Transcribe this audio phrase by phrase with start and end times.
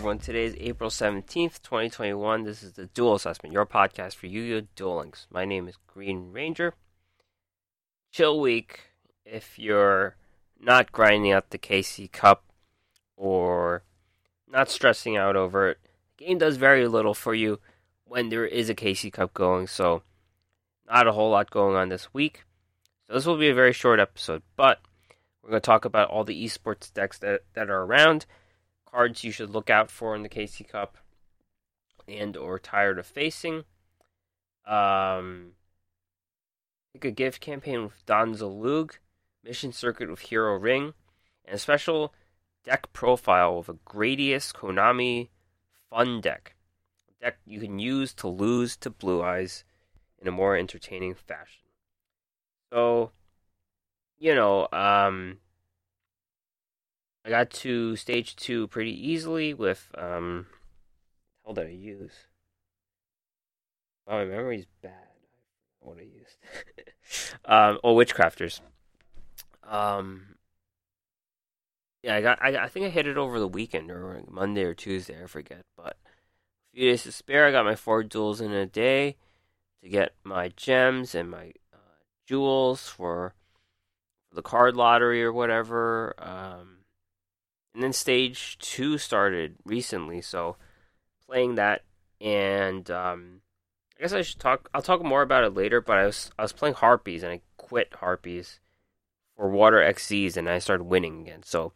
[0.00, 2.44] Everyone, today is April 17th, 2021.
[2.44, 4.66] This is the Duel Assessment, your podcast for Yu-Gi-Oh!
[4.74, 5.26] Duel Links.
[5.30, 6.72] My name is Green Ranger.
[8.10, 8.80] Chill week
[9.26, 10.16] if you're
[10.58, 12.44] not grinding out the KC Cup
[13.14, 13.82] or
[14.48, 15.78] not stressing out over it.
[16.16, 17.60] The game does very little for you
[18.06, 20.00] when there is a KC Cup going, so
[20.88, 22.44] not a whole lot going on this week.
[23.06, 24.80] So this will be a very short episode, but
[25.42, 28.24] we're going to talk about all the esports decks that, that are around
[28.90, 30.98] cards you should look out for in the KC Cup
[32.08, 33.64] and or tired of facing.
[34.66, 35.52] Um,
[36.94, 38.92] like a gift campaign with Don Zaloog,
[39.44, 40.94] mission circuit with Hero Ring,
[41.44, 42.12] and a special
[42.64, 45.28] deck profile with a Gradius Konami
[45.88, 46.54] Fun deck.
[47.08, 49.64] A deck you can use to lose to Blue Eyes
[50.20, 51.64] in a more entertaining fashion.
[52.72, 53.10] So,
[54.18, 55.38] you know, um,
[57.30, 60.46] I got to stage two pretty easily with um
[61.46, 62.10] how did I use?
[64.08, 64.94] Oh, my memory's bad.
[65.78, 66.38] What I used.
[67.44, 68.60] um oh witchcrafters.
[69.62, 70.34] Um
[72.02, 74.74] yeah, I got I, I think I hit it over the weekend or Monday or
[74.74, 78.50] Tuesday, I forget, but a few days to spare, I got my four duels in
[78.50, 79.14] a day
[79.84, 83.34] to get my gems and my uh, jewels for
[84.32, 86.14] the card lottery or whatever.
[86.18, 86.79] Um
[87.74, 90.56] and then stage two started recently, so
[91.26, 91.82] playing that
[92.20, 93.40] and um,
[93.98, 94.68] I guess I should talk.
[94.74, 95.80] I'll talk more about it later.
[95.80, 98.60] But I was I was playing harpies and I quit harpies
[99.36, 101.42] for water XZs and I started winning again.
[101.44, 101.72] So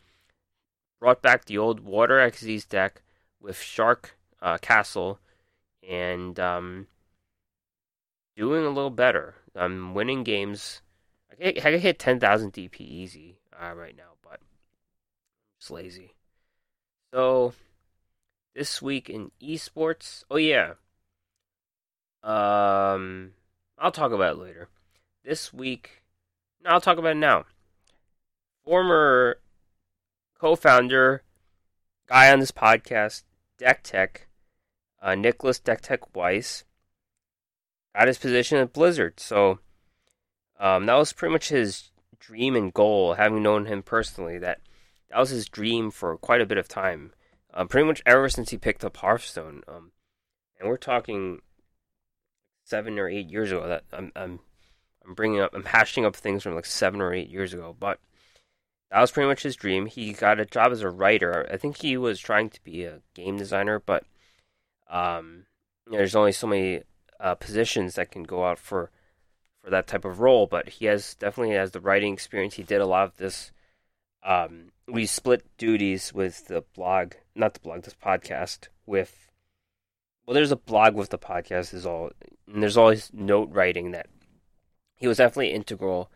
[1.00, 3.02] brought back the old water XZs deck
[3.40, 5.18] with Shark uh, Castle
[5.88, 6.86] and um,
[8.36, 9.34] doing a little better.
[9.54, 10.82] I'm winning games.
[11.30, 14.14] I can, hit ten thousand DP easy uh, right now
[15.64, 16.12] just lazy.
[17.12, 17.54] So
[18.54, 20.74] this week in esports, oh yeah.
[22.22, 23.32] Um
[23.78, 24.68] I'll talk about it later.
[25.24, 26.02] This week,
[26.62, 27.46] no, I'll talk about it now.
[28.62, 29.38] Former
[30.38, 31.22] co-founder,
[32.08, 33.22] guy on this podcast,
[33.56, 34.26] Deck Tech,
[35.00, 36.64] uh, Nicholas Deck Tech Weiss,
[37.96, 39.18] got his position at Blizzard.
[39.18, 39.60] So
[40.60, 44.38] um, that was pretty much his dream and goal, having known him personally.
[44.38, 44.60] That
[45.14, 47.12] that was his dream for quite a bit of time.
[47.54, 49.62] Um, pretty much ever since he picked up Hearthstone.
[49.68, 49.92] Um,
[50.58, 51.40] and we're talking
[52.64, 53.68] seven or eight years ago.
[53.68, 54.40] That I'm, I'm,
[55.06, 57.76] I'm bringing up, I'm hashing up things from like seven or eight years ago.
[57.78, 58.00] But
[58.90, 59.86] that was pretty much his dream.
[59.86, 61.46] He got a job as a writer.
[61.48, 64.02] I think he was trying to be a game designer, but
[64.90, 65.46] um,
[65.86, 66.82] you know, there's only so many
[67.20, 68.90] uh, positions that can go out for
[69.62, 70.48] for that type of role.
[70.48, 72.54] But he has definitely has the writing experience.
[72.54, 73.52] He did a lot of this
[74.24, 79.30] um, we split duties with the blog, not the blog, this podcast with.
[80.26, 82.10] Well, there's a blog with the podcast is all,
[82.50, 84.06] and there's always note writing that
[84.94, 86.10] he was definitely integral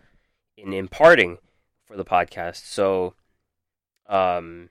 [0.57, 1.39] in imparting
[1.85, 2.65] for the podcast.
[2.65, 3.15] So,
[4.09, 4.71] um,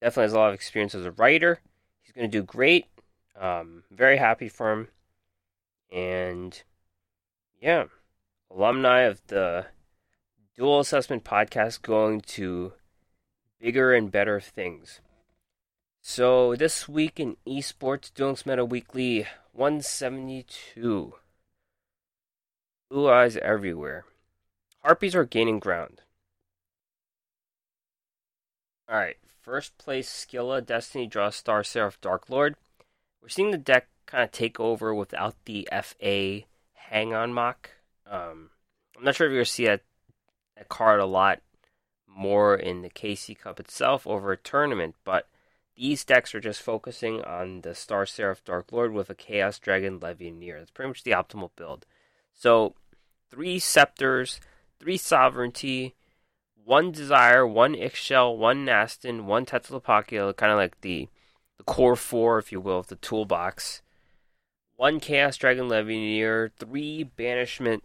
[0.00, 1.60] definitely has a lot of experience as a writer.
[2.02, 2.86] He's going to do great.
[3.38, 4.88] Um, very happy for him,
[5.90, 6.60] and
[7.60, 7.84] yeah,
[8.50, 9.66] alumni of the
[10.60, 12.74] Duel Assessment Podcast going to
[13.58, 15.00] bigger and better things.
[16.02, 21.14] So this week in esports, Links Meta Weekly 172.
[22.90, 24.04] Blue eyes everywhere.
[24.84, 26.02] Harpies are gaining ground.
[28.86, 32.54] Alright, first place Skilla, Destiny Draw, Star Seraph, Dark Lord.
[33.22, 36.40] We're seeing the deck kind of take over without the FA
[36.74, 37.70] hang on Mach.
[38.06, 38.50] Um,
[38.94, 39.80] I'm not sure if you're going to see that
[40.64, 41.40] card a lot
[42.06, 45.28] more in the KC Cup itself over a tournament, but
[45.76, 49.98] these decks are just focusing on the Star Seraph Dark Lord with a Chaos Dragon
[49.98, 50.58] Levianeer.
[50.58, 51.86] That's pretty much the optimal build.
[52.34, 52.74] So,
[53.30, 54.40] three Scepters,
[54.78, 55.94] three Sovereignty,
[56.64, 61.08] one Desire, one Ixchel, one Nasten, one Tezcatlipoca, kind of like the,
[61.56, 63.82] the core four, if you will, of the toolbox.
[64.76, 67.84] One Chaos Dragon Levianeer, three Banishment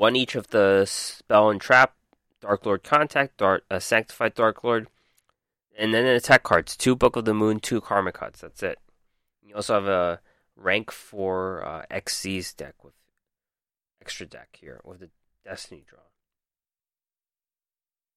[0.00, 1.94] one each of the spell and trap,
[2.40, 4.88] Dark Lord Contact, Dark, uh, Sanctified Dark Lord,
[5.78, 6.74] and then the attack cards.
[6.74, 8.40] Two Book of the Moon, two Karma cards.
[8.40, 8.78] That's it.
[9.42, 10.20] You also have a
[10.56, 12.94] rank four uh, XZ's deck with
[14.00, 15.10] extra deck here with the
[15.44, 16.00] Destiny draw.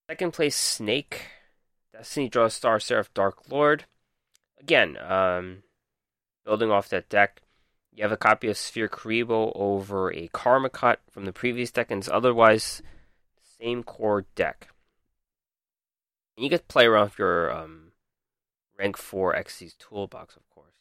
[0.09, 1.25] Second place Snake,
[1.91, 3.83] Destiny draw Star Seraph Dark Lord.
[4.57, 5.63] Again, um,
[6.45, 7.41] building off that deck.
[7.95, 11.91] You have a copy of Sphere Kuriboh over a Karma Cut from the previous deck,
[11.91, 12.81] and it's otherwise
[13.59, 14.69] same core deck.
[16.35, 17.91] And you get to play around with your um,
[18.77, 20.73] rank 4 Xyz Toolbox, of course.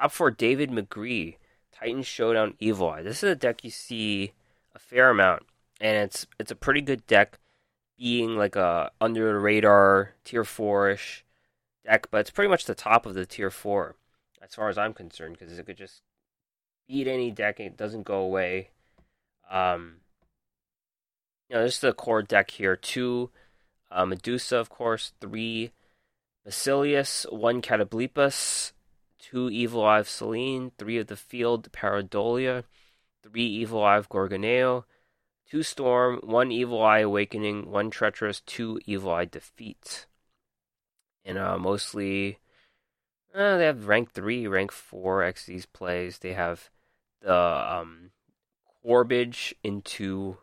[0.00, 1.36] Top 4 David McGree,
[1.70, 3.02] Titan Showdown Evil Eye.
[3.02, 4.32] This is a deck you see
[4.74, 5.42] a fair amount,
[5.82, 7.38] and it's it's a pretty good deck,
[7.98, 11.24] being like a under the radar tier 4 ish
[11.84, 13.96] deck, but it's pretty much the top of the tier 4
[14.42, 16.02] as far as I'm concerned, because it could just
[16.88, 18.70] beat any deck and it doesn't go away.
[19.50, 19.96] Um,
[21.48, 22.76] you know, this is the core deck here.
[22.76, 23.30] Two
[23.90, 25.12] uh, Medusa, of course.
[25.20, 25.72] Three
[26.44, 27.26] Basilius.
[27.30, 28.72] One Catoblepas.
[29.18, 30.72] Two Evil Eye of Selene.
[30.78, 32.64] Three of the Field Pareidolia.
[33.22, 34.84] Three Evil Eye of Gorgoneio.
[35.48, 36.20] Two Storm.
[36.22, 37.70] One Evil Eye Awakening.
[37.70, 38.40] One Treacherous.
[38.40, 40.06] Two Evil Eye Defeat.
[41.24, 42.38] And uh, mostly,
[43.34, 46.18] uh, they have rank 3, rank 4 Xyz plays.
[46.18, 46.70] They have
[47.20, 48.10] the um,
[48.82, 50.38] Corbage into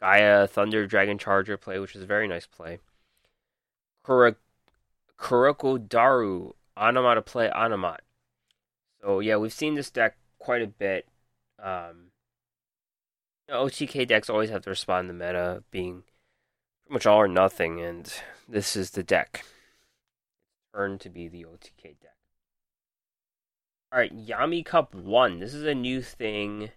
[0.00, 2.78] Gaia Thunder Dragon Charger play, which is a very nice play.
[4.04, 4.36] Kura-
[5.18, 7.98] Kurokodaru Onomat play Onomat.
[9.00, 11.08] So yeah, we've seen this deck quite a bit.
[11.62, 12.12] Um,
[13.50, 16.02] OTK decks always have to respond to meta being
[16.84, 18.12] pretty much all or nothing, and
[18.48, 19.44] this is the deck.
[20.76, 22.16] To be the OTK deck.
[23.90, 25.38] Alright, Yami Cup 1.
[25.38, 26.68] This is a new thing.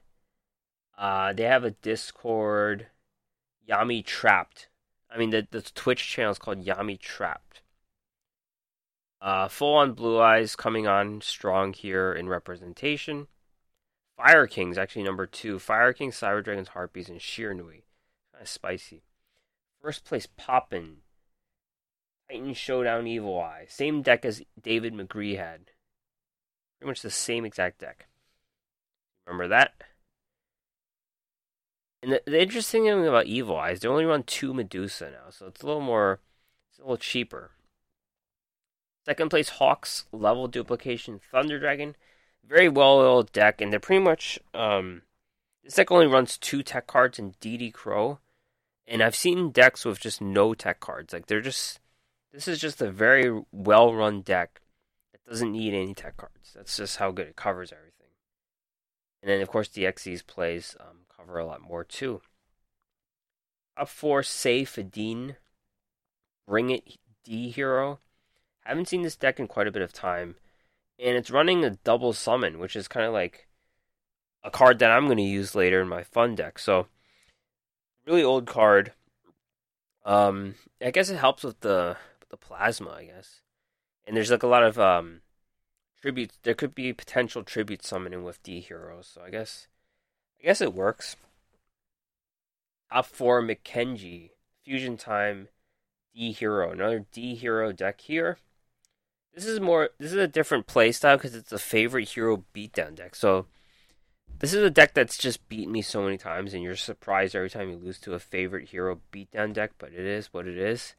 [0.98, 2.88] Uh, they have a Discord
[3.70, 4.70] Yami Trapped.
[5.14, 7.62] I mean, the, the Twitch channel is called Yami Trapped.
[9.20, 13.28] Uh, full on Blue Eyes coming on strong here in representation.
[14.16, 15.60] Fire Kings, actually number two.
[15.60, 17.84] Fire Kings, Cyber Dragons, Harpies, and Shiranui.
[18.32, 19.04] Kind of spicy.
[19.82, 21.00] First place Poppin.
[22.30, 23.66] Titan Showdown Evil Eye.
[23.68, 25.72] Same deck as David McGree had.
[26.80, 28.08] Pretty much the same exact deck.
[29.26, 29.74] Remember that?
[32.02, 35.48] And the, the interesting thing about Evil Eyes, they only run two Medusa now, so
[35.48, 36.20] it's a little more,
[36.70, 37.52] it's a little cheaper.
[39.06, 41.96] Second place, Hawks, level duplication, Thunder Dragon.
[42.48, 45.02] Very well oiled deck, and they're pretty much, um,
[45.64, 48.20] this deck only runs two tech cards and DD Crow.
[48.88, 51.14] And I've seen decks with just no tech cards.
[51.14, 51.80] Like, they're just,
[52.32, 54.62] this is just a very well run deck
[55.12, 56.54] that doesn't need any tech cards.
[56.56, 57.96] That's just how good it covers everything.
[59.22, 62.22] And then, of course, Xyz plays um, cover a lot more too.
[63.78, 65.36] Up four, Say Fadine.
[66.48, 68.00] Bring It D Hero.
[68.66, 70.36] Haven't seen this deck in quite a bit of time.
[70.98, 73.48] And it's running a double summon, which is kind of like
[74.44, 76.60] a card that I'm going to use later in my fun deck.
[76.60, 76.88] So,
[78.06, 78.94] really old card.
[80.06, 81.98] Um, I guess it helps with the
[82.30, 83.42] the plasma, I guess.
[84.06, 85.22] And there's like a lot of um
[86.02, 86.40] tributes.
[86.44, 89.10] There could be potential tribute summoning with D heroes.
[89.14, 89.68] So I guess
[90.42, 91.16] I guess it works.
[92.92, 94.32] Top four Mackenzie.
[94.64, 95.48] Fusion Time
[96.14, 96.72] D Hero.
[96.72, 98.38] Another D Hero deck here.
[99.34, 103.16] This is more this is a different playstyle because it's a favorite hero beatdown deck.
[103.16, 103.46] So
[104.40, 107.50] this is a deck that's just beaten me so many times and you're surprised every
[107.50, 110.96] time you lose to a favorite hero beatdown deck, but it is what it is.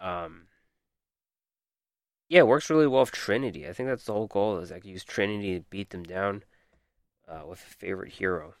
[0.00, 0.48] Um
[2.28, 3.68] Yeah, it works really well with Trinity.
[3.68, 6.42] I think that's the whole goal is like use Trinity to beat them down
[7.28, 8.54] uh, with a favorite hero.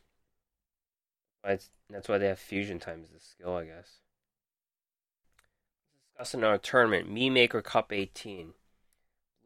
[1.42, 4.00] That's, that's why they have fusion time as a skill, I guess.
[6.16, 7.10] Let's discuss another tournament.
[7.10, 8.54] Me Maker Cup 18.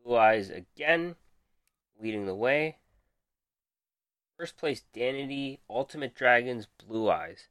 [0.05, 1.17] Blue Eyes again,
[2.01, 2.79] leading the way.
[4.37, 7.49] First place, Danity, Ultimate Dragons, Blue Eyes.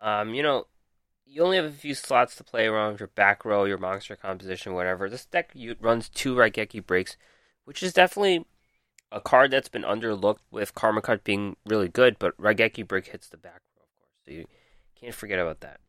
[0.00, 0.66] Um, you know,
[1.28, 4.74] you only have a few slots to play around your back row, your monster composition,
[4.74, 5.08] whatever.
[5.08, 7.16] This deck runs two Raigeki breaks,
[7.64, 8.46] which is definitely
[9.12, 13.28] a card that's been underlooked with Karma Cut being really good, but Raigeki Break hits
[13.28, 14.12] the back row, of course.
[14.24, 14.46] So you
[15.00, 15.80] can't forget about that.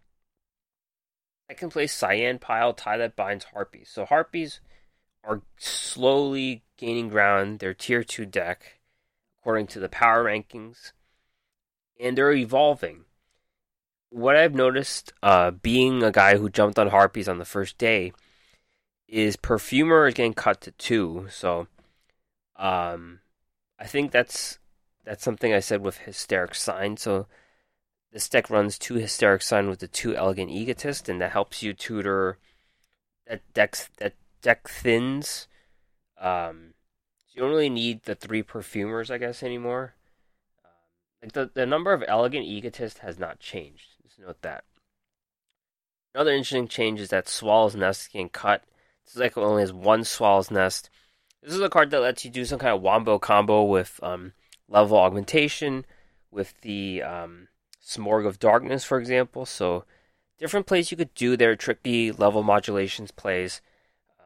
[1.50, 3.90] I can play Cyan Pile, Tie That Binds Harpies.
[3.90, 4.62] So Harpies
[5.24, 7.60] are slowly gaining ground.
[7.60, 8.80] They're tier 2 deck,
[9.42, 10.92] according to the power rankings,
[12.00, 13.06] and they're evolving.
[14.12, 18.12] What I've noticed, uh, being a guy who jumped on Harpies on the first day,
[19.08, 21.68] is Perfumer is getting cut to 2, so
[22.56, 23.20] um,
[23.80, 24.60] I think that's
[25.06, 26.98] that's something I said with Hysteric Sign.
[26.98, 27.26] So
[28.12, 31.74] this deck runs two Hysteric Sign with the two Elegant Egotist, and that helps you
[31.74, 32.38] tutor
[33.26, 35.48] that deck that deck thins.
[36.20, 36.74] Um,
[37.18, 39.96] so you don't really need the three perfumers, I guess, anymore.
[41.22, 43.96] Like the the number of Elegant Egotist has not changed.
[44.10, 44.64] Just note that.
[46.14, 48.64] Another interesting change is that Swallow's Nest can cut.
[49.06, 50.90] This deck only has one Swallow's Nest
[51.42, 54.34] this is a card that lets you do some kind of wombo combo with um,
[54.68, 55.86] level augmentation,
[56.32, 57.48] with the um,
[57.84, 59.46] Smorg of Darkness, for example.
[59.46, 59.86] So,
[60.38, 63.62] different plays you could do there, tricky level modulations plays.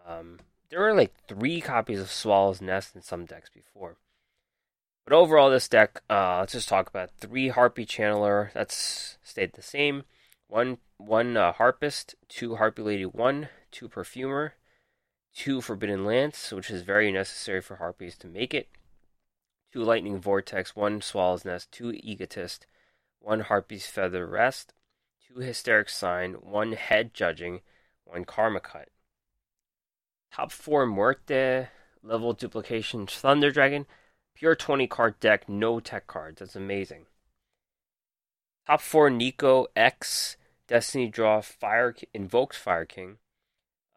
[0.08, 3.98] Um, there were like three copies of Swallow's Nest in some decks before.
[5.05, 8.53] But overall, this deck, uh, let's just talk about three Harpy Channeler.
[8.53, 10.03] That's stayed the same.
[10.48, 14.53] One one uh, Harpist, two Harpy Lady one, two Perfumer,
[15.36, 18.69] two Forbidden Lance, which is very necessary for Harpies to make it.
[19.74, 22.67] Two Lightning Vortex, one Swallow's Nest, two Egotist,
[23.19, 24.74] one Harpy's Feather Rest,
[25.27, 27.62] two Hysteric Sign, one Head Judging,
[28.05, 28.89] one Karma Cut.
[30.31, 31.67] Top four Muerte,
[32.03, 33.86] level duplication Thunder Dragon,
[34.36, 36.40] pure 20 card deck, no tech cards.
[36.40, 37.06] That's amazing.
[38.66, 40.38] Top four Nico X,
[40.68, 43.18] Destiny Draw, Fire invokes Fire King.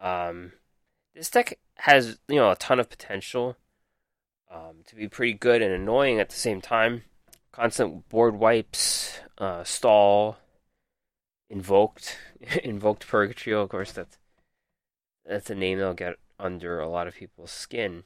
[0.00, 0.52] Um,
[1.14, 3.57] this deck has you know a ton of potential
[4.50, 7.02] um, to be pretty good and annoying at the same time.
[7.52, 10.37] Constant board wipes, uh, stall,
[11.49, 12.19] invoked,
[12.64, 13.62] invoked Purgatrio.
[13.62, 14.19] Of course, that's
[15.25, 18.05] that's a name they'll get under a lot of people's skin.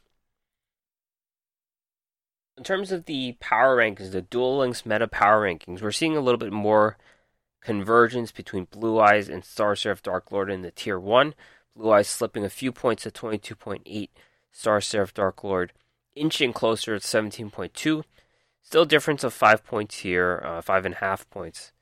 [2.60, 6.20] In terms of the power rankings, the Duel Links meta power rankings, we're seeing a
[6.20, 6.98] little bit more
[7.62, 11.34] convergence between Blue Eyes and Star Seraph Dark Lord in the tier 1.
[11.74, 14.10] Blue Eyes slipping a few points to 22.8,
[14.52, 15.72] Star Seraph Dark Lord
[16.14, 18.04] inching closer at 17.2.
[18.60, 21.72] Still a difference of 5 points here, uh, 5.5 points.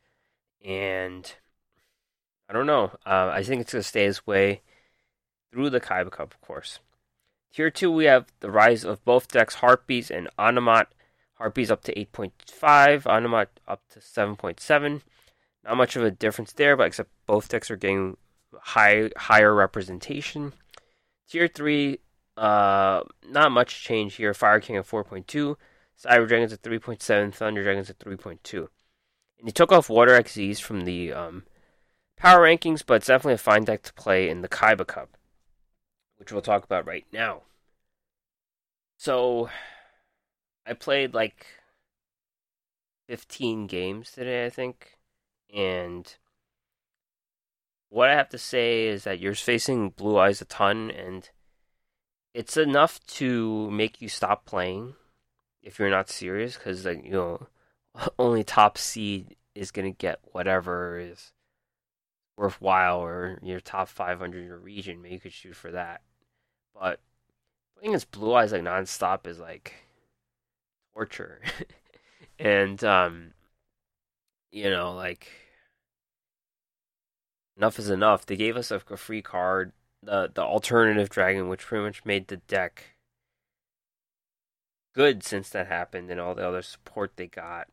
[0.64, 1.34] And
[2.48, 2.92] I don't know.
[3.04, 4.62] Uh, I think it's going to stay this way
[5.50, 6.78] through the Kaiba Cup, of course.
[7.52, 10.86] Tier 2, we have the rise of both decks, Harpies and Onomat.
[11.34, 15.02] Harpies up to 8.5, Onomat up to 7.7.
[15.64, 18.16] Not much of a difference there, but except both decks are getting
[18.54, 20.52] high higher representation.
[21.28, 21.98] Tier 3,
[22.38, 24.32] uh, not much change here.
[24.32, 25.56] Fire King at 4.2,
[26.02, 28.68] Cyber Dragons at 3.7, Thunder Dragons at 3.2.
[29.38, 31.44] And he took off Water XZs from the um,
[32.16, 35.17] power rankings, but it's definitely a fine deck to play in the Kaiba Cup,
[36.18, 37.42] which we'll talk about right now.
[38.98, 39.48] So,
[40.66, 41.46] I played like
[43.08, 44.98] 15 games today, I think,
[45.54, 46.14] and
[47.88, 51.28] what I have to say is that you're facing Blue Eyes a ton, and
[52.34, 54.94] it's enough to make you stop playing
[55.62, 57.46] if you're not serious, because like you know,
[58.18, 61.32] only top seed is gonna get whatever is
[62.38, 65.02] worthwhile, or your top 500 in your region.
[65.02, 66.02] Maybe you could shoot for that,
[66.74, 67.00] but
[67.78, 69.74] playing as Blue Eyes like nonstop is like
[70.94, 71.42] torture,
[72.38, 73.32] and um,
[74.52, 75.28] you know, like
[77.56, 78.24] enough is enough.
[78.24, 82.28] They gave us a, a free card, the the alternative dragon, which pretty much made
[82.28, 82.96] the deck
[84.94, 87.68] good since that happened, and all the other support they got.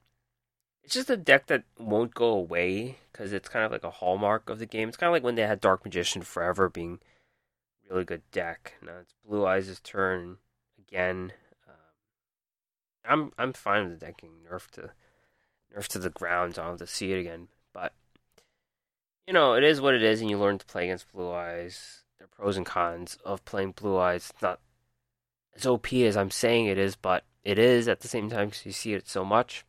[0.85, 4.51] It's just a deck that won't go away because it's kind of like a hallmark
[4.51, 4.87] of the game.
[4.87, 6.99] It's kind of like when they had Dark Magician Forever being
[7.89, 8.73] really good deck.
[8.83, 10.37] Now it's Blue Eyes' turn
[10.77, 11.33] again.
[11.67, 11.73] Um,
[13.03, 14.91] I'm I'm fine with the deck getting nerfed to
[15.75, 16.53] nerfed to the ground.
[16.59, 17.47] I don't have to see it again.
[17.73, 17.93] But
[19.25, 22.03] you know, it is what it is, and you learn to play against Blue Eyes.
[22.19, 24.29] There are pros and cons of playing Blue Eyes.
[24.29, 24.59] It's not
[25.55, 28.67] as OP as I'm saying it is, but it is at the same time because
[28.67, 29.65] you see it so much.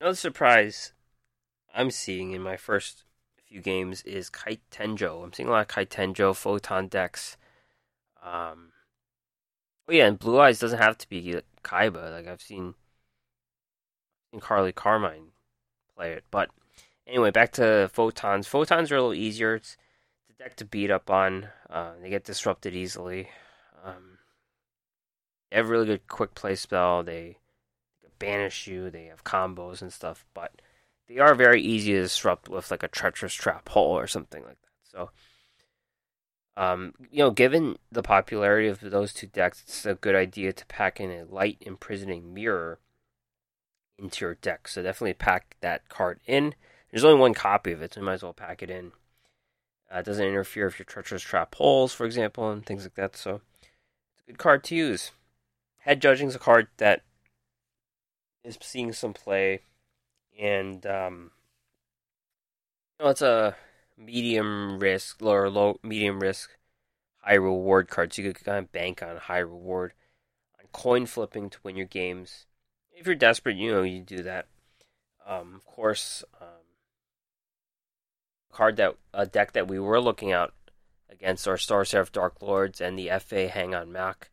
[0.00, 0.92] Another surprise
[1.74, 3.04] I'm seeing in my first
[3.46, 5.22] few games is Kite Tenjo.
[5.22, 7.36] I'm seeing a lot of Kite Tenjo, Photon decks.
[8.22, 8.72] Um,
[9.88, 12.10] oh yeah, and Blue Eyes doesn't have to be Kaiba.
[12.10, 12.74] Like I've seen,
[14.30, 15.32] seen Carly Carmine
[15.94, 16.50] play it, but
[17.10, 18.46] Anyway, back to photons.
[18.46, 19.56] Photons are a little easier.
[19.56, 19.76] It's,
[20.30, 21.48] a deck to beat up on.
[21.68, 23.28] Uh, they get disrupted easily.
[23.84, 24.18] Um,
[25.50, 27.02] they have a really good quick play spell.
[27.02, 27.38] They
[28.20, 28.88] banish you.
[28.88, 30.62] They have combos and stuff, but
[31.08, 34.60] they are very easy to disrupt with like a treacherous trap hole or something like
[34.62, 34.68] that.
[34.84, 35.10] So,
[36.56, 40.66] um, you know, given the popularity of those two decks, it's a good idea to
[40.66, 42.78] pack in a light imprisoning mirror
[43.98, 44.68] into your deck.
[44.68, 46.54] So definitely pack that card in.
[46.90, 48.92] There's only one copy of it, so you might as well pack it in.
[49.92, 53.16] Uh, it doesn't interfere if your treacherous trap holes, for example, and things like that.
[53.16, 53.40] So
[54.12, 55.10] it's a good card to use.
[55.78, 57.02] Head judging is a card that
[58.44, 59.62] is seeing some play,
[60.38, 61.30] and um,
[62.98, 63.56] you know, it's a
[63.96, 66.50] medium risk, or low medium risk,
[67.18, 68.12] high reward card.
[68.12, 69.92] So you could kind of bank on high reward
[70.58, 72.46] on coin flipping to win your games.
[72.92, 74.46] If you're desperate, you know you do that.
[75.26, 76.48] Um, of course, um,
[78.52, 80.50] card that a deck that we were looking at
[81.08, 84.30] against our Star Seraph Dark Lords and the FA Hang on Mach.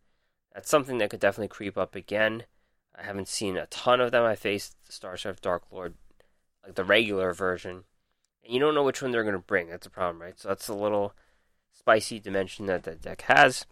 [0.54, 2.44] That's something that could definitely creep up again.
[2.98, 4.24] I haven't seen a ton of them.
[4.24, 5.94] I faced the Star Seraph Dark Lord,
[6.64, 7.84] like the regular version,
[8.44, 9.70] and you don't know which one they're going to bring.
[9.70, 10.40] That's a problem, right?
[10.40, 11.14] So that's a little
[11.72, 13.66] spicy dimension that the deck has,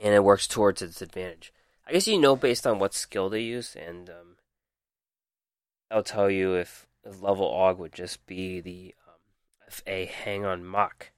[0.00, 1.52] and it works towards its advantage.
[1.86, 4.36] I guess you know based on what skill they use, and um,
[5.90, 9.14] I'll tell you if, if level aug would just be the um,
[9.68, 11.12] FA Hang on Mach.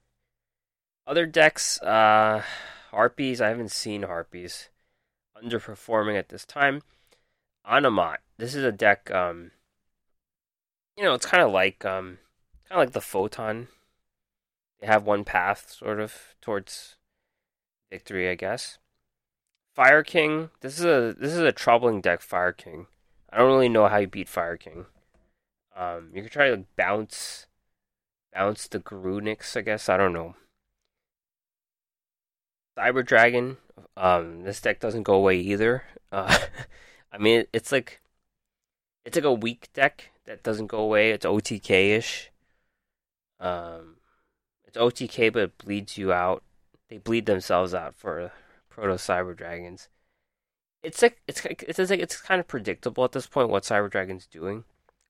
[1.06, 2.42] Other decks, uh,
[2.90, 4.68] Harpies, I haven't seen Harpies.
[5.42, 6.82] Underperforming at this time.
[7.66, 8.18] Onomat.
[8.36, 9.50] This is a deck, um,
[10.96, 12.18] you know, it's kind of like, um,
[12.68, 13.68] kind of like the Photon.
[14.80, 16.96] They have one path, sort of, towards
[17.90, 18.78] victory, I guess.
[19.78, 20.50] Fire King.
[20.60, 22.20] This is a this is a troubling deck.
[22.20, 22.88] Fire King.
[23.32, 24.86] I don't really know how you beat Fire King.
[25.76, 27.46] Um, you could try to like, bounce,
[28.34, 29.56] bounce the Garunix.
[29.56, 30.34] I guess I don't know.
[32.76, 33.58] Cyber Dragon.
[33.96, 35.84] Um, this deck doesn't go away either.
[36.10, 36.36] Uh,
[37.12, 38.00] I mean, it's like
[39.04, 41.10] it's like a weak deck that doesn't go away.
[41.10, 42.30] It's OTK ish.
[43.40, 43.96] Um,
[44.66, 46.42] it's OTK, but it bleeds you out.
[46.88, 48.32] They bleed themselves out for
[48.68, 49.88] Proto Cyber Dragons.
[50.82, 54.26] It's like it's it's like it's kind of predictable at this point what Cyber Dragon's
[54.26, 54.64] doing,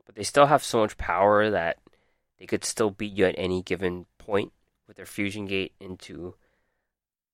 [0.07, 1.79] but they still have so much power that
[2.39, 4.53] they could still beat you at any given point
[4.87, 6.35] with their fusion gate into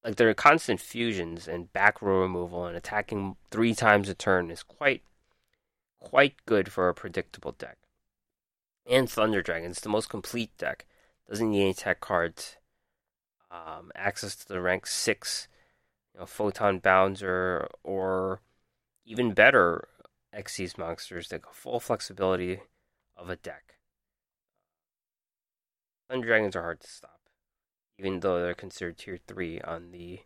[0.05, 4.63] like their constant fusions and back row removal and attacking three times a turn is
[4.63, 5.03] quite
[5.99, 7.79] quite good for a predictable deck.
[8.89, 10.85] And Thunder Dragon's the most complete deck.
[11.29, 12.57] Doesn't need any tech cards.
[13.51, 15.49] Um, access to the rank six,
[16.13, 18.41] you know, photon bouncer, or
[19.07, 19.89] even better,
[20.37, 22.61] Xyz monsters that go full flexibility
[23.17, 23.77] of a deck.
[26.09, 27.21] Thunder Dragons are hard to stop,
[27.99, 30.21] even though they're considered tier three on the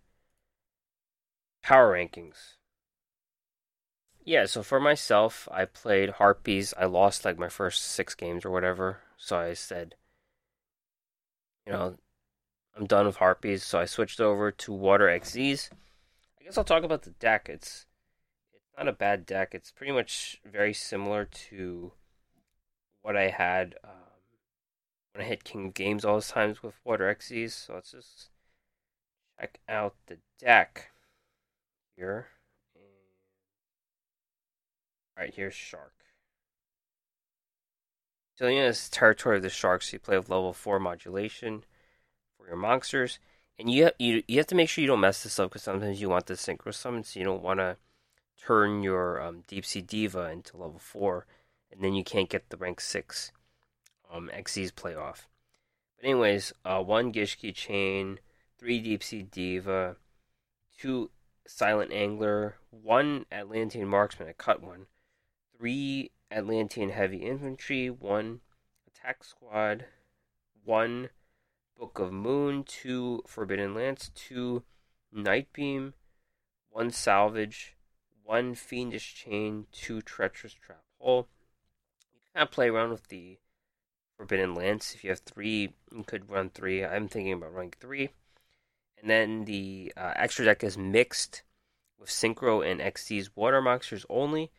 [1.63, 2.55] power rankings.
[4.25, 6.75] Yeah, so for myself, I played Harpies.
[6.77, 8.99] I lost like my first six games or whatever.
[9.17, 9.95] So I said,
[11.67, 11.97] you know,
[12.77, 13.63] I'm done with Harpies.
[13.65, 15.71] So I switched over to Water Xyz.
[16.39, 17.49] I guess I'll talk about the deck.
[17.49, 17.87] It's
[18.53, 19.55] it's not a bad deck.
[19.55, 21.93] It's pretty much very similar to
[23.03, 24.08] what I had um,
[25.21, 27.53] I hit King of Games all those times with Water Xyz.
[27.53, 28.31] So let's just
[29.39, 30.91] check out the deck
[31.97, 32.29] here.
[35.17, 35.95] Alright, here's Shark.
[38.41, 39.93] Zillion is territory of the Sharks.
[39.93, 41.65] You play with level 4 modulation
[42.37, 43.19] for your monsters.
[43.59, 46.01] And you, you, you have to make sure you don't mess this up because sometimes
[46.01, 47.77] you want the synchro summon, so you don't want to
[48.41, 51.27] turn your um, Deep Sea Diva into level 4,
[51.73, 53.33] and then you can't get the rank 6
[54.13, 55.27] um, Xyz playoff.
[55.97, 58.21] But, anyways, uh, one Gishki Chain,
[58.59, 59.97] three Deep Sea Diva,
[60.79, 61.11] two
[61.47, 64.87] Silent Angler, one Atlantean Marksman, I cut one
[65.57, 68.41] three Atlantean heavy infantry, one
[68.87, 69.87] attack squad,
[70.65, 71.11] one
[71.77, 74.63] Book of Moon, two Forbidden Lance, two
[75.13, 75.95] Night Beam,
[76.71, 77.77] one Salvage,
[78.25, 81.29] one Fiendish Chain, two Treacherous Trap Hole.
[82.13, 83.39] You can kind of play around with the
[84.19, 84.95] Forbidden Lance.
[84.95, 86.85] If you have three, you could run three.
[86.85, 88.11] I'm thinking about running three.
[89.01, 91.43] And then the uh, extra deck is mixed
[91.99, 94.51] with Synchro and Xyz Water Monsters only.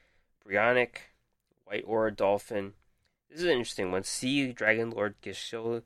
[0.47, 1.11] Brionac,
[1.65, 2.73] White Aura Dolphin.
[3.29, 4.03] This is an interesting one.
[4.03, 5.83] Sea Dragon Lord Gishil,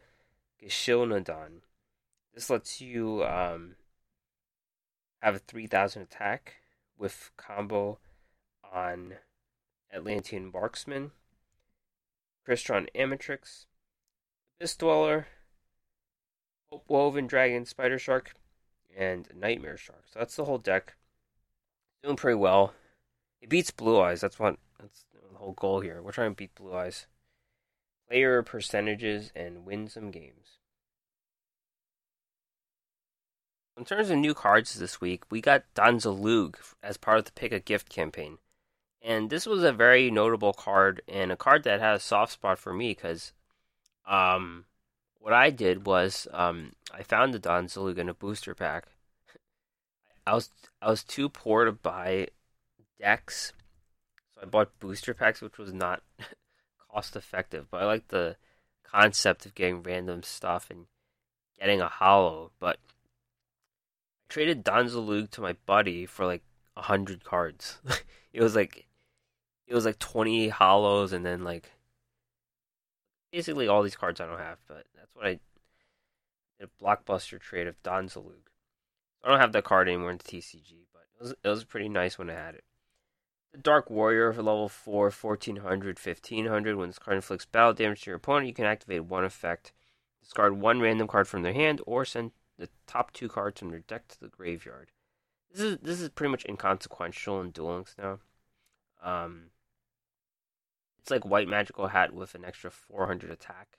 [0.63, 1.61] Gishilnodon.
[2.33, 3.75] This lets you um,
[5.21, 6.57] have a 3000 attack
[6.97, 7.97] with combo
[8.71, 9.15] on
[9.91, 11.11] Atlantean Marksman,
[12.47, 13.65] Crystron Amatrix,
[14.59, 15.27] Abyss Dweller,
[16.71, 18.33] Hope Woven Dragon Spider Shark,
[18.95, 20.03] and Nightmare Shark.
[20.11, 20.95] So that's the whole deck.
[22.03, 22.73] Doing pretty well.
[23.41, 24.21] It beats Blue Eyes.
[24.21, 26.01] That's what that's the whole goal here.
[26.01, 27.07] We're trying to beat Blue Eyes.
[28.07, 30.57] Player percentages and win some games.
[33.77, 37.31] In terms of new cards this week, we got Don Zaloog as part of the
[37.31, 38.37] Pick a Gift campaign.
[39.03, 42.57] And this was a very notable card and a card that had a soft spot
[42.57, 43.33] for me because
[44.07, 44.63] um,
[45.19, 48.85] what I did was um, I found the Don Zaloog in a booster pack.
[50.25, 50.49] I was
[50.81, 52.27] I was too poor to buy
[52.97, 53.51] decks.
[54.33, 56.01] So I bought booster packs, which was not
[56.91, 58.37] cost effective, but I like the
[58.83, 60.85] concept of getting random stuff and
[61.59, 62.51] getting a hollow.
[62.59, 66.43] But I traded Don Zaloog to my buddy for like
[66.77, 67.79] a hundred cards.
[68.33, 68.85] it was like
[69.67, 71.71] it was like twenty hollows and then like
[73.31, 75.39] basically all these cards I don't have, but that's what I did
[76.63, 78.47] a blockbuster trade of Don Zaloog.
[79.23, 82.17] I don't have that card anymore in TCG, but it was it was pretty nice
[82.17, 82.63] when I had it.
[83.51, 86.75] The Dark Warrior for level 4, 1400, 1500.
[86.75, 89.73] When this card inflicts battle damage to your opponent, you can activate one effect.
[90.23, 93.79] Discard one random card from their hand or send the top two cards from their
[93.79, 94.91] deck to the graveyard.
[95.51, 98.19] This is this is pretty much inconsequential in Duel Links now.
[99.03, 99.51] Um,
[101.03, 103.77] it's like White Magical Hat with an extra 400 attack.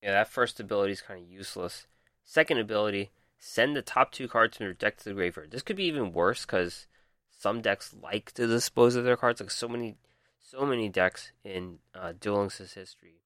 [0.00, 1.88] Yeah, that first ability is kind of useless.
[2.24, 5.50] Second ability, send the top two cards from your deck to the graveyard.
[5.50, 6.86] This could be even worse because
[7.36, 9.40] some decks like to dispose of their cards.
[9.40, 9.96] Like so many,
[10.38, 13.22] so many decks in uh, Duel Links' history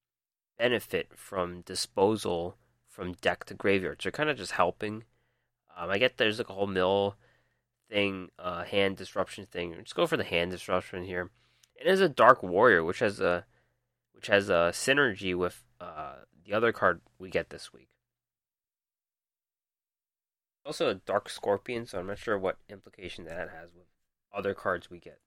[0.58, 2.56] benefit from disposal
[2.88, 4.00] from deck to graveyard.
[4.00, 5.04] So you're kind of just helping.
[5.76, 7.16] Um, I get there's like a whole mill
[7.90, 9.74] thing, uh, hand disruption thing.
[9.76, 11.30] Let's go for the hand disruption here.
[11.80, 13.46] It is a Dark Warrior, which has a
[14.12, 17.88] which has a synergy with uh, the other card we get this week.
[20.66, 23.86] Also a Dark Scorpion, so I'm not sure what implication that has with
[24.32, 25.20] other cards we get.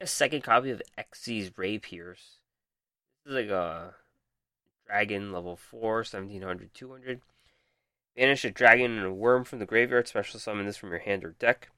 [0.00, 2.38] A second copy of Xyz Ray Pierce.
[3.24, 3.94] This is like a
[4.84, 7.20] dragon level 4, 1700, 200.
[8.16, 10.08] Banish a dragon and a wyrm from the graveyard.
[10.08, 11.68] Special summon this from your hand or deck.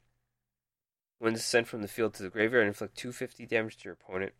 [1.19, 4.33] When sent from the field to the graveyard, inflict 250 damage to your opponent.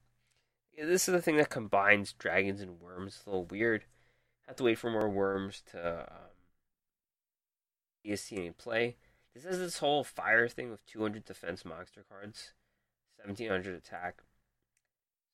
[0.78, 3.08] Yeah, this is the thing that combines dragons and wyrms.
[3.08, 3.86] It's a little weird.
[4.48, 6.36] Have to wait for more wyrms to um,
[8.06, 8.98] EST play.
[9.34, 12.54] This is this whole fire thing with 200 defense monster cards,
[13.18, 14.22] 1700 attack.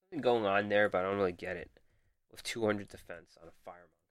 [0.09, 1.71] Something going on there, but I don't really get it.
[2.31, 4.01] With 200 defense on a fire monster.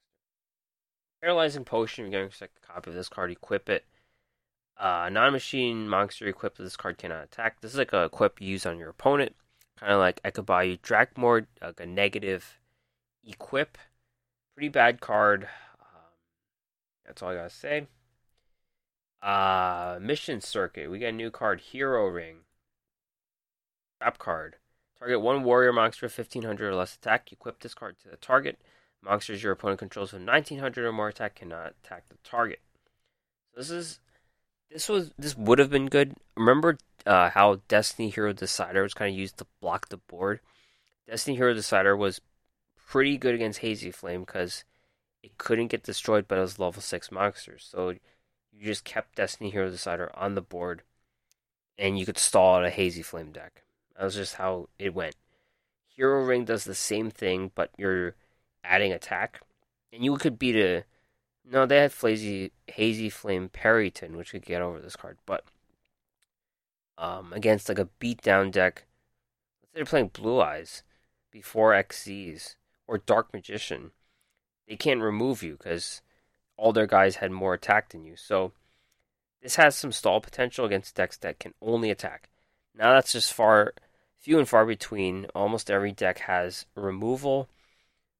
[1.22, 3.84] Paralyzing Potion, you're going to a copy of this card, equip it.
[4.80, 7.60] Uh, non-machine monster equipped with this card cannot attack.
[7.60, 9.36] This is like a equip used on your opponent.
[9.78, 12.58] Kind of like Ekibyo Drakmord, like a negative
[13.22, 13.76] equip.
[14.54, 15.44] Pretty bad card.
[15.80, 16.12] Um,
[17.04, 17.88] that's all I gotta say.
[19.20, 20.90] Uh, mission circuit.
[20.90, 22.38] We got a new card, Hero Ring.
[24.00, 24.56] Trap card.
[24.98, 27.30] Target one warrior monster with 1500 or less attack.
[27.30, 28.58] Equip this card to the target.
[29.02, 32.60] Monsters your opponent controls with 1900 or more attack cannot attack the target.
[33.52, 34.00] So this is
[34.70, 36.14] this was this would have been good.
[36.36, 40.40] Remember uh, how Destiny Hero Decider was kind of used to block the board?
[41.08, 42.20] Destiny Hero Decider was
[42.86, 44.64] pretty good against Hazy Flame because
[45.22, 47.66] it couldn't get destroyed by those level six monsters.
[47.70, 47.90] So
[48.52, 50.82] you just kept Destiny Hero Decider on the board,
[51.78, 53.62] and you could stall out a Hazy Flame deck.
[53.96, 55.16] That was just how it went.
[55.88, 58.14] Hero Ring does the same thing, but you're
[58.64, 59.40] adding attack,
[59.92, 60.84] and you could beat a
[61.48, 65.44] no, they had Flazy, Hazy Flame Peryton, which could get over this card, but
[66.98, 68.86] um, against like a beatdown deck,
[69.62, 70.82] let's say they're playing Blue Eyes
[71.30, 73.92] before XZs or Dark Magician,
[74.68, 76.02] they can't remove you because
[76.56, 78.16] all their guys had more attack than you.
[78.16, 78.52] So
[79.42, 82.28] this has some stall potential against decks that can only attack.
[82.76, 83.74] Now that's just far
[84.18, 85.26] few and far between.
[85.34, 87.48] Almost every deck has removal,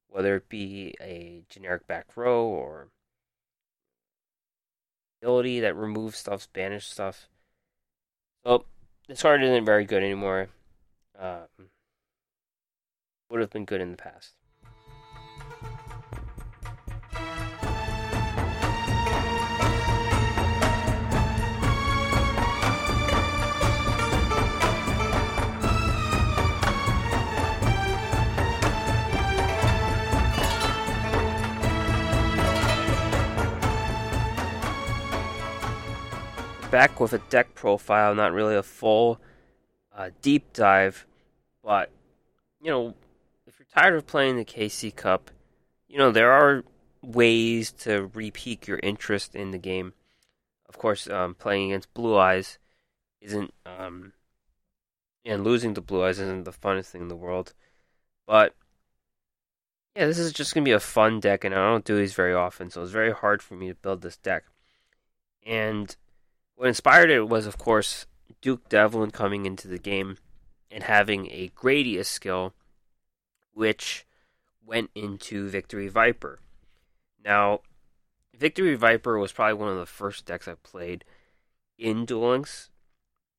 [0.07, 2.87] whether it be a generic back row or
[5.21, 7.27] ability that removes stuff, banish stuff.
[8.43, 8.65] So
[9.07, 10.49] this card isn't very good anymore.
[11.17, 11.69] Um,
[13.29, 14.33] would have been good in the past.
[36.71, 39.19] Back with a deck profile, not really a full
[39.95, 41.05] uh, deep dive,
[41.63, 41.91] but
[42.61, 42.95] you know,
[43.45, 45.29] if you're tired of playing the KC Cup,
[45.87, 46.63] you know there are
[47.03, 49.93] ways to repeak your interest in the game.
[50.69, 52.57] Of course, um, playing against Blue Eyes
[53.19, 54.13] isn't, um,
[55.25, 57.53] and losing to Blue Eyes isn't the funnest thing in the world,
[58.25, 58.55] but
[59.95, 62.33] yeah, this is just gonna be a fun deck, and I don't do these very
[62.33, 64.45] often, so it's very hard for me to build this deck.
[65.45, 65.93] And
[66.55, 68.05] what inspired it was, of course,
[68.41, 70.17] Duke Devlin coming into the game
[70.69, 72.53] and having a Gradius skill,
[73.53, 74.05] which
[74.65, 76.39] went into Victory Viper.
[77.23, 77.61] Now,
[78.33, 81.03] Victory Viper was probably one of the first decks I played
[81.77, 82.69] in Duel Links.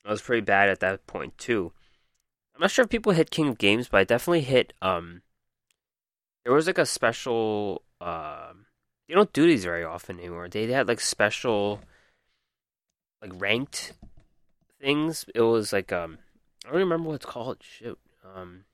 [0.05, 1.73] I was pretty bad at that point too.
[2.55, 4.73] I'm not sure if people hit King of Games, but I definitely hit.
[4.83, 5.23] Um,
[6.45, 7.83] there was like a special.
[8.01, 8.53] Uh,
[9.09, 10.49] they don't do these very often anymore.
[10.49, 11.81] They had like special
[13.23, 13.93] like ranked
[14.81, 15.25] things.
[15.35, 16.19] It was like um
[16.67, 17.59] I don't remember what it's called.
[17.63, 17.99] Shoot.
[18.37, 18.65] Um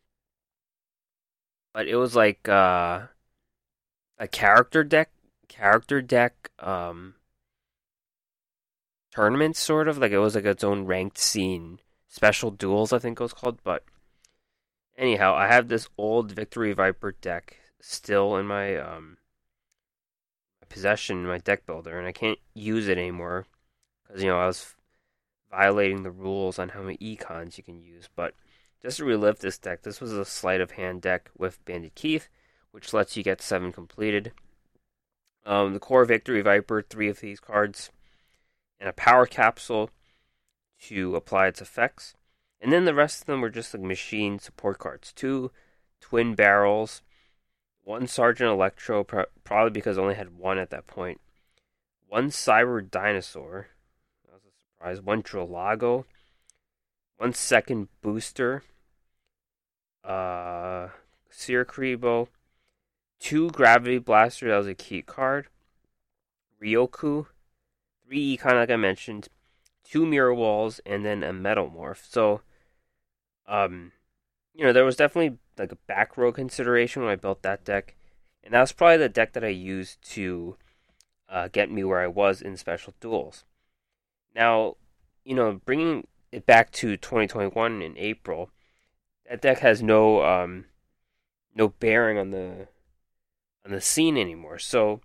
[1.72, 3.02] but it was like uh
[4.18, 5.10] a character deck
[5.46, 7.14] character deck um
[9.12, 13.20] tournament sort of like it was like its own ranked scene special duels I think
[13.20, 13.84] it was called but
[14.96, 19.18] anyhow I have this old Victory Viper deck still in my um
[20.68, 23.46] possession my deck builder, and I can't use it anymore
[24.08, 24.74] because you know I was
[25.50, 28.08] violating the rules on how many econs you can use.
[28.14, 28.34] But
[28.82, 32.28] just to relive this deck, this was a sleight of hand deck with Bandit Keith,
[32.70, 34.32] which lets you get seven completed.
[35.46, 37.90] Um, the core Victory Viper, three of these cards,
[38.78, 39.90] and a power capsule
[40.82, 42.14] to apply its effects.
[42.60, 45.12] And then the rest of them were just like machine support cards.
[45.12, 45.50] Two
[46.00, 47.02] twin barrels,
[47.82, 50.84] one Sergeant Electro, probably because I only had one at that.
[52.08, 53.68] One Cyber Dinosaur,
[54.78, 55.00] surprise.
[55.00, 56.04] One Drillago,
[57.16, 58.62] one second booster,
[60.04, 60.88] uh,
[61.30, 62.28] Sirkribo,
[63.18, 65.48] two Gravity Blaster, that was a key card,
[66.62, 67.26] Ryoku,
[68.04, 69.28] three Econ, like I mentioned,
[69.84, 72.08] two Mirror Walls, and then a Metamorph.
[72.08, 72.42] So,
[73.46, 73.92] um,
[74.54, 77.96] you know, there was definitely like a back row consideration when I built that deck,
[78.44, 80.56] and that was probably the deck that I used to
[81.28, 83.44] uh, get me where I was in special duels.
[84.38, 84.76] Now,
[85.24, 88.50] you know, bringing it back to 2021 in April,
[89.28, 90.66] that deck has no um,
[91.56, 92.68] no bearing on the
[93.64, 94.60] on the scene anymore.
[94.60, 95.00] So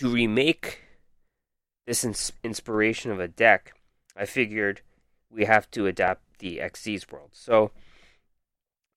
[0.00, 0.80] to remake
[1.86, 3.74] this ins- inspiration of a deck,
[4.16, 4.80] I figured
[5.30, 7.30] we have to adapt the Xyz world.
[7.32, 7.70] So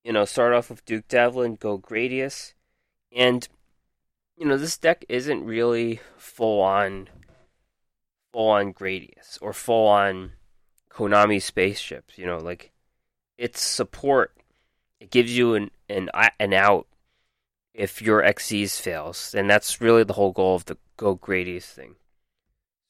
[0.03, 2.55] you know, start off with Duke Devlin, go Gradius,
[3.15, 3.47] and
[4.35, 7.09] you know this deck isn't really full on,
[8.31, 10.33] full on Gradius or full on
[10.91, 12.17] Konami spaceships.
[12.17, 12.71] You know, like
[13.37, 14.35] it's support.
[14.99, 16.87] It gives you an an an out
[17.73, 21.95] if your Xyz fails, and that's really the whole goal of the Go Gradius thing.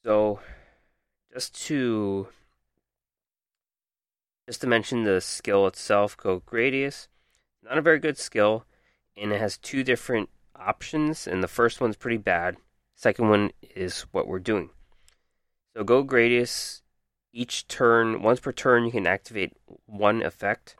[0.04, 0.40] So,
[1.32, 2.28] just to
[4.48, 7.06] just to mention the skill itself, Go Gradius,
[7.62, 8.64] not a very good skill,
[9.16, 12.56] and it has two different options, and the first one's pretty bad.
[12.96, 14.70] Second one is what we're doing.
[15.74, 16.82] So Go Gradius,
[17.32, 19.56] each turn, once per turn, you can activate
[19.86, 20.76] one effect.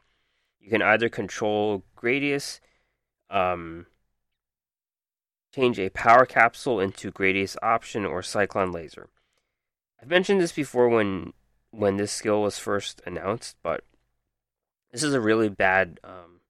[0.59, 2.61] You can either control Gradius,
[3.31, 3.87] um,
[5.55, 9.09] change a power capsule into Gradius option, or Cyclone Laser.
[10.01, 11.33] I've mentioned this before when
[11.71, 13.85] when this skill was first announced, but
[14.91, 16.41] this is a really bad um,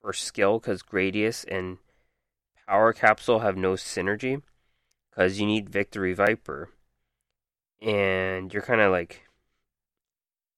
[0.00, 1.76] first skill because Gradius and
[2.66, 4.40] Power Capsule have no synergy
[5.10, 6.70] because you need Victory Viper,
[7.80, 9.22] and you're kind of like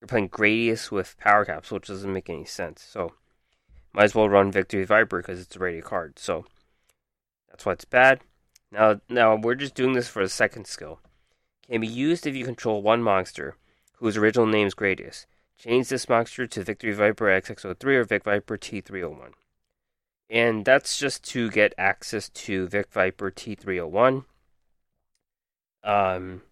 [0.00, 2.82] you're playing Gradius with Power Capsule, which doesn't make any sense.
[2.82, 3.12] So
[3.92, 6.18] might as well run Victory Viper because it's a ready card.
[6.18, 6.44] So
[7.48, 8.20] that's why it's bad.
[8.70, 11.00] Now, now we're just doing this for the second skill.
[11.68, 13.56] Can be used if you control one monster
[13.96, 15.26] whose original name is Gradius.
[15.58, 19.32] Change this monster to Victory Viper XX03 or Vic Viper T301.
[20.30, 24.24] And that's just to get access to Vic Viper T301.
[25.82, 26.42] Um,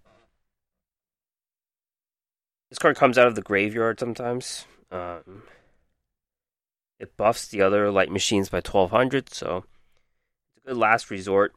[2.77, 4.67] this card comes out of the graveyard sometimes.
[4.93, 5.45] Um,
[7.01, 9.65] it buffs the other light machines by 1200, so
[10.55, 11.55] it's a good last resort.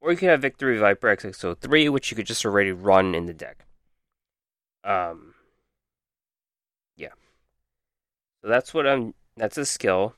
[0.00, 3.32] Or you can have Victory Viper XX03, which you could just already run in the
[3.32, 3.66] deck.
[4.82, 5.34] Um,
[6.96, 7.14] yeah.
[8.40, 9.14] So that's what I'm.
[9.36, 10.16] That's a skill.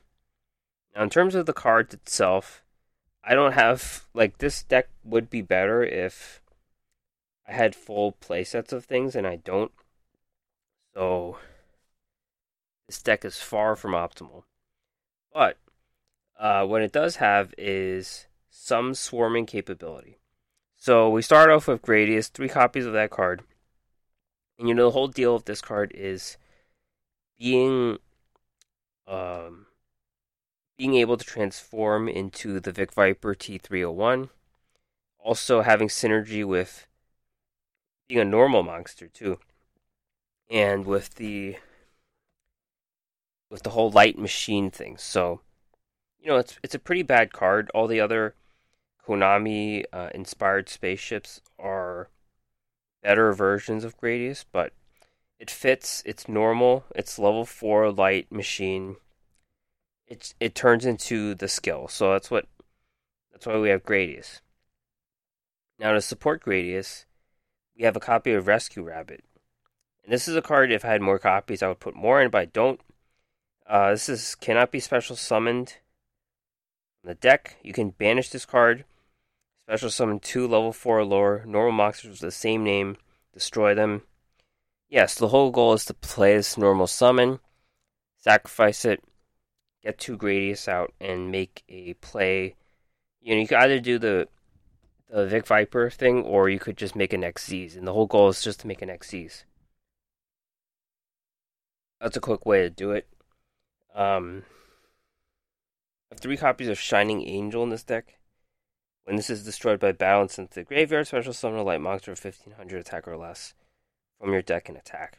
[0.95, 2.63] Now, in terms of the cards itself,
[3.23, 6.41] I don't have like this deck would be better if
[7.47, 9.71] I had full playsets of things, and I don't.
[10.95, 11.37] So
[12.87, 14.43] this deck is far from optimal.
[15.33, 15.57] But
[16.39, 20.19] uh, what it does have is some swarming capability.
[20.77, 23.41] So we start off with Gradius, three copies of that card.
[24.57, 26.37] And you know the whole deal of this card is
[27.37, 27.97] being
[29.07, 29.65] um
[30.77, 34.29] being able to transform into the Vic Viper T301.
[35.19, 36.87] Also having synergy with
[38.07, 39.39] being a normal monster too.
[40.49, 41.57] And with the
[43.49, 44.97] with the whole light machine thing.
[44.97, 45.41] So,
[46.19, 47.69] you know, it's it's a pretty bad card.
[47.73, 48.35] All the other
[49.05, 52.09] Konami uh, inspired spaceships are
[53.03, 54.73] better versions of Gradius, but
[55.39, 56.01] it fits.
[56.05, 56.85] It's normal.
[56.95, 58.95] It's level four light machine.
[60.07, 62.47] It it turns into the skill, so that's what
[63.31, 64.41] that's why we have Gradius.
[65.77, 67.05] Now to support Gradius,
[67.77, 69.24] we have a copy of Rescue Rabbit,
[70.05, 70.71] and this is a card.
[70.71, 72.79] If I had more copies, I would put more in, but I don't.
[73.67, 75.79] Uh, this is cannot be special summoned.
[77.03, 78.85] On the deck, you can banish this card
[79.67, 82.97] Special summon two level 4 lore, normal monsters with the same name,
[83.33, 84.03] destroy them.
[84.89, 87.39] Yes, the whole goal is to play this normal summon,
[88.15, 89.03] sacrifice it,
[89.81, 92.53] get two Gradius out, and make a play.
[93.19, 94.27] You know, you can either do the
[95.09, 98.29] the Vic Viper thing, or you could just make an Xyz, and the whole goal
[98.29, 99.45] is just to make an Xyz.
[102.05, 103.07] That's a quick way to do it.
[103.95, 104.43] Um,
[106.11, 108.19] I have three copies of Shining Angel in this deck.
[109.05, 111.81] When this is destroyed by battle and sent to the graveyard, special summon a light
[111.81, 113.55] monster of 1500 attack or less
[114.21, 115.17] from your deck and attack.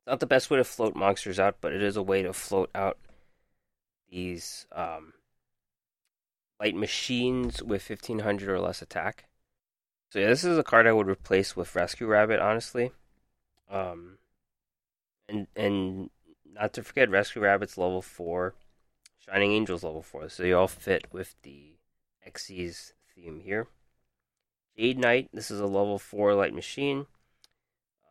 [0.00, 2.32] It's not the best way to float monsters out, but it is a way to
[2.32, 2.98] float out
[4.10, 5.12] these um,
[6.58, 9.26] light machines with 1500 or less attack.
[10.10, 12.90] So yeah, this is a card I would replace with Rescue Rabbit, honestly.
[13.70, 14.18] Um,
[15.28, 16.10] and and
[16.44, 18.54] not to forget, Rescue Rabbit's level four,
[19.18, 21.76] Shining Angel's level four, so they all fit with the
[22.26, 23.68] Xyz theme here.
[24.76, 27.06] Jade Knight, this is a level 4 light machine.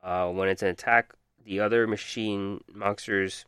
[0.01, 3.45] Uh, when it's an attack, the other machine monsters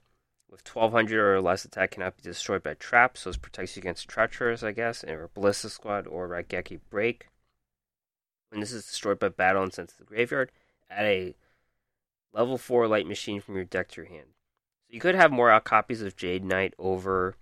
[0.49, 4.07] with 1200 or less attack cannot be destroyed by traps, so this protects you against
[4.07, 7.27] Treacherous, I guess, or Ballista Squad or Raigeki Break.
[8.49, 10.51] When this is destroyed by battle and sent to the graveyard,
[10.89, 11.35] add a
[12.37, 14.27] level 4 light machine from your deck to your hand.
[14.87, 17.35] So you could have more copies of Jade Knight over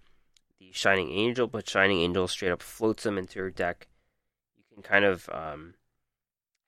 [0.59, 3.87] the Shining Angel, but Shining Angel straight up floats them into your deck.
[4.57, 5.75] You can kind of um,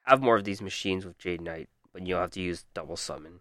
[0.03, 3.39] have more of these machines with Jade Knight, but you'll have to use double summon.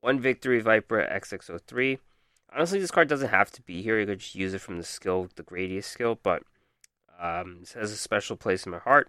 [0.00, 1.98] One Victory Viper XX03.
[2.54, 3.98] Honestly, this card doesn't have to be here.
[3.98, 6.42] You could just use it from the skill, the Gradius skill, but
[7.18, 9.08] um, this has a special place in my heart,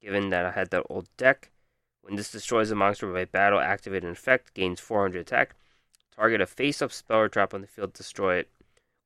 [0.00, 1.49] given that I had that old deck.
[2.02, 5.54] When this destroys a monster by battle, activate an effect, gains 400 attack.
[6.14, 8.48] Target a face-up spell or trap on the field, destroy it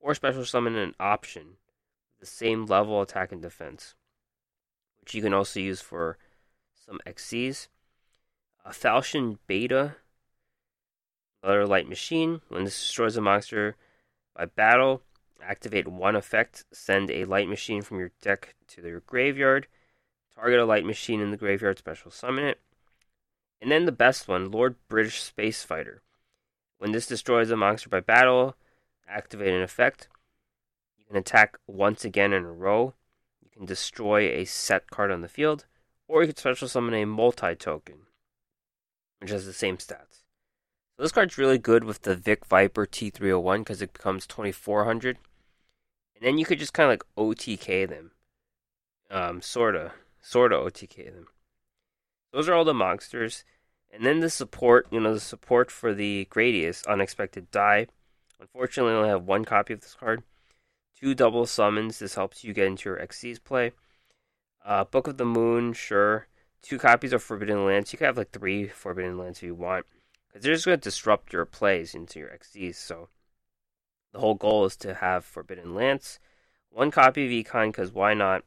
[0.00, 1.56] or special summon an option
[2.24, 3.94] the same level attack and defense,
[5.00, 6.16] which you can also use for
[6.74, 7.68] some Xyz.
[8.64, 9.96] A Falchion Beta,
[11.42, 12.40] another light machine.
[12.48, 13.76] When this destroys a monster
[14.34, 15.02] by battle,
[15.42, 16.64] activate one effect.
[16.72, 19.66] Send a light machine from your deck to your graveyard.
[20.34, 22.58] Target a light machine in the graveyard, special summon it.
[23.64, 26.02] And then the best one, Lord British Space Fighter.
[26.76, 28.56] When this destroys a monster by battle,
[29.08, 30.06] activate an effect.
[30.98, 32.92] You can attack once again in a row.
[33.42, 35.64] You can destroy a set card on the field,
[36.06, 38.00] or you can special summon a multi token,
[39.18, 40.24] which has the same stats.
[40.98, 45.16] So this card's really good with the Vic Viper T301 because it becomes 2400.
[46.16, 48.10] And then you could just kind of like OTK them.
[49.10, 49.92] Um, sorta.
[50.20, 51.28] Sorta OTK them.
[52.30, 53.42] Those are all the monsters.
[53.94, 57.86] And then the support, you know, the support for the Gradius, Unexpected Die.
[58.40, 60.24] Unfortunately, I only have one copy of this card.
[60.98, 62.00] Two double summons.
[62.00, 63.70] This helps you get into your Xyz play.
[64.64, 66.26] Uh, Book of the Moon, sure.
[66.60, 67.92] Two copies of Forbidden Lance.
[67.92, 69.86] You could have like three Forbidden Lance if you want.
[70.26, 72.74] Because they're just going to disrupt your plays into your Xyz.
[72.74, 73.10] So
[74.12, 76.18] the whole goal is to have Forbidden Lance.
[76.70, 78.42] One copy of E-Con, because why not?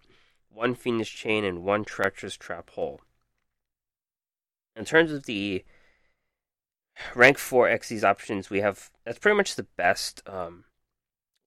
[0.50, 3.00] One Fiendish Chain and one Treacherous Trap Hole.
[4.78, 5.66] In terms of the
[7.16, 10.66] rank 4 Xyz options, we have that's pretty much the best um,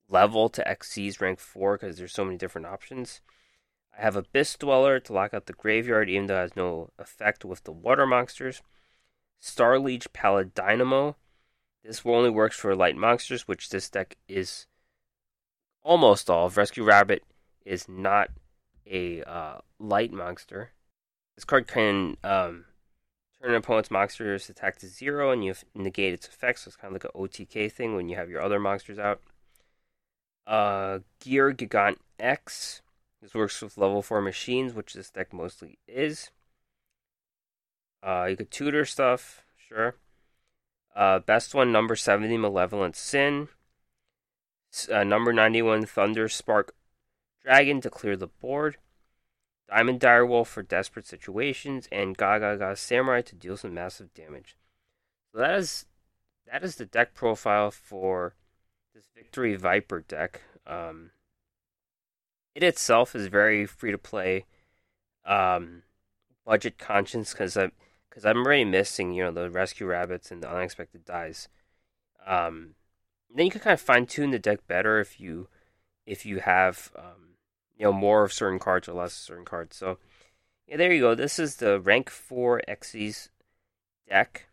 [0.09, 3.21] level to Xyz rank 4 because there's so many different options.
[3.97, 7.45] I have Abyss Dweller to lock out the graveyard, even though it has no effect
[7.45, 8.63] with the water monsters.
[9.43, 11.15] Starliege Paladynamo.
[11.85, 14.67] This only works for light monsters, which this deck is
[15.83, 16.49] almost all.
[16.51, 17.25] Rescue Rabbit
[17.65, 18.31] is not
[18.87, 20.73] a uh, light monster.
[21.37, 22.67] This card can um,
[23.41, 26.63] Turn an opponent's monster's attack to zero and you negate its effects.
[26.63, 29.21] So it's kind of like an OTK thing when you have your other monsters out.
[30.47, 32.83] Uh, Gear Gigant X.
[33.23, 36.31] This works with level 4 machines, which this deck mostly is.
[38.03, 39.95] Uh, you could tutor stuff, sure.
[40.97, 43.49] Uh, best one, number 70, Malevolent Sin.
[44.91, 46.75] Uh, number 91, Thunder Spark
[47.43, 48.77] Dragon to clear the board.
[49.71, 54.57] Diamond Direwolf for desperate situations, and Gagaga Samurai to deal some massive damage.
[55.33, 55.87] So that is
[56.51, 58.35] that is the deck profile for
[58.95, 60.41] this Victory Viper deck.
[60.67, 61.11] Um,
[62.55, 64.47] it itself is very free to play,
[65.25, 65.85] um,
[66.45, 67.71] budget conscious because I'm,
[68.09, 71.49] because I'm already missing you know the rescue rabbits and the unexpected dies.
[72.27, 72.75] Um,
[73.33, 75.47] then you can kind of fine tune the deck better if you
[76.07, 77.30] if you have um,
[77.81, 79.75] you know more of certain cards or less of certain cards.
[79.75, 79.97] So
[80.69, 81.15] yeah, there you go.
[81.15, 83.31] This is the rank four Xyz
[84.07, 84.49] deck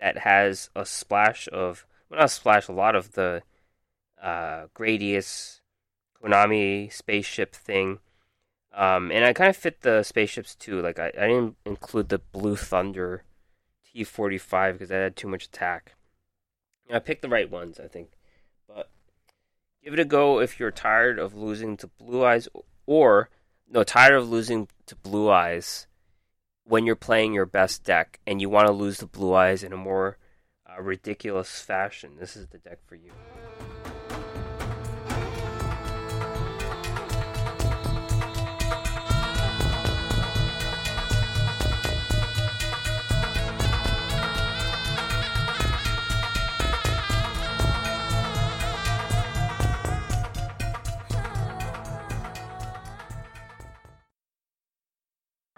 [0.00, 3.42] that has a splash of well not a splash, a lot of the
[4.20, 5.60] uh, Gradius
[6.22, 7.98] Konami spaceship thing.
[8.72, 10.80] Um, and I kind of fit the spaceships too.
[10.80, 13.24] Like I, I didn't include the Blue Thunder
[13.94, 15.96] T45 because that had too much attack.
[16.90, 18.12] I picked the right ones, I think.
[18.66, 18.88] But
[19.82, 22.48] Give it a go if you're tired of losing to Blue Eyes
[22.86, 23.30] or
[23.70, 25.86] no, tired of losing to Blue Eyes
[26.64, 29.72] when you're playing your best deck and you want to lose to Blue Eyes in
[29.72, 30.18] a more
[30.68, 32.16] uh, ridiculous fashion.
[32.18, 33.12] This is the deck for you.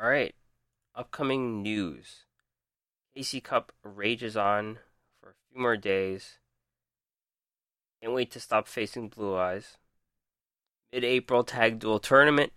[0.03, 0.35] All right,
[0.95, 2.25] upcoming news.
[3.15, 4.79] KC Cup rages on
[5.21, 6.39] for a few more days.
[8.01, 9.77] Can't wait to stop facing Blue Eyes.
[10.91, 12.55] Mid April Tag Duel Tournament.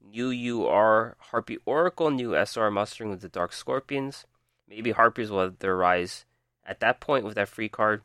[0.00, 4.24] New UR Harpy Oracle, new SR mustering with the Dark Scorpions.
[4.66, 6.24] Maybe Harpies will have their rise
[6.64, 8.00] at that point with that free card.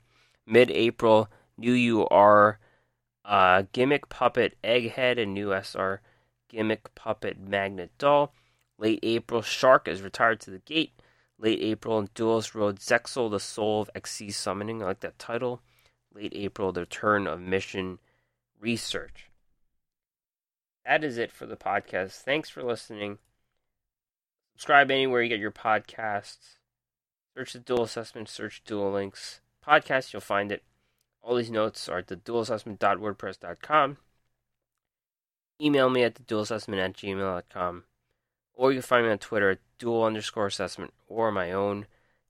[0.45, 2.59] Mid April, new UR
[3.23, 6.01] uh, Gimmick Puppet Egghead and new SR
[6.49, 8.33] Gimmick Puppet Magnet Doll.
[8.81, 10.99] Late April, Shark is retired to the gate.
[11.37, 14.81] Late April, Duelist Road Zexal, the Soul of Xyz Summoning.
[14.81, 15.61] I like that title.
[16.11, 17.99] Late April, The Return of Mission
[18.59, 19.29] Research.
[20.83, 22.23] That is it for the podcast.
[22.23, 23.19] Thanks for listening.
[24.55, 26.57] Subscribe anywhere you get your podcasts.
[27.37, 29.41] Search the Duel Assessment, search Duel Links.
[29.63, 30.63] Podcast, you'll find it.
[31.21, 33.97] All these notes are at the duelassessment.wordpress.com.
[35.61, 37.83] Email me at the duelassessment at gmail.com.
[38.53, 41.87] Or you can find me on Twitter at duel underscore assessment or my own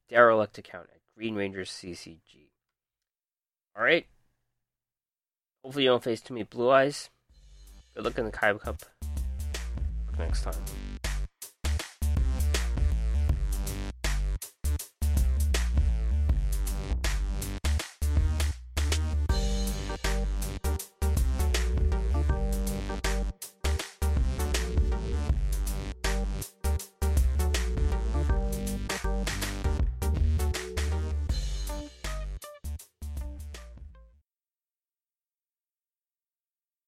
[0.09, 2.49] derelict account at Green Rangers CCG.
[3.77, 4.07] Alright.
[5.63, 7.09] Hopefully you don't face too many blue eyes.
[7.95, 8.81] Good luck in the Kaiba Cup.
[10.17, 10.53] Next time.